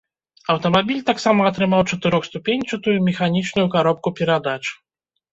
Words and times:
Аўтамабіль 0.51 1.01
таксама 1.09 1.41
атрымаў 1.49 1.83
чатырохступеньчатую 1.95 2.95
механічную 3.09 3.67
каробку 3.77 4.13
перадач. 4.21 4.59